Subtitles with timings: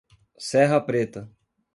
[0.39, 1.29] Serra Preta